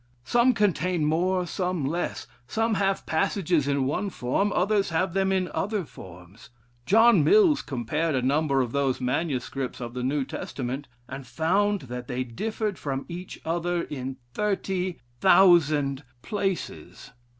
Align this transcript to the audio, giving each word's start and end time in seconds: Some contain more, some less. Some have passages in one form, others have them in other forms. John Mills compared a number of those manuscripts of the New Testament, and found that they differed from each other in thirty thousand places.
Some 0.23 0.53
contain 0.55 1.05
more, 1.05 1.45
some 1.45 1.85
less. 1.85 2.25
Some 2.47 2.73
have 2.73 3.05
passages 3.05 3.67
in 3.67 3.85
one 3.85 4.09
form, 4.09 4.51
others 4.51 4.89
have 4.89 5.13
them 5.13 5.31
in 5.31 5.51
other 5.53 5.85
forms. 5.85 6.49
John 6.87 7.23
Mills 7.23 7.61
compared 7.61 8.15
a 8.15 8.23
number 8.23 8.61
of 8.61 8.71
those 8.71 8.99
manuscripts 8.99 9.79
of 9.79 9.93
the 9.93 10.01
New 10.01 10.25
Testament, 10.25 10.87
and 11.07 11.27
found 11.27 11.81
that 11.81 12.07
they 12.07 12.23
differed 12.23 12.79
from 12.79 13.05
each 13.09 13.39
other 13.45 13.83
in 13.83 14.17
thirty 14.33 14.97
thousand 15.19 16.01
places. 16.23 17.11